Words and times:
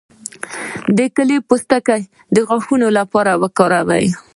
د 0.97 0.99
کیلې 1.15 1.37
پوستکی 1.47 2.01
د 2.33 2.35
غاښونو 2.47 2.87
لپاره 2.97 3.31
وکاروئ 3.43 4.07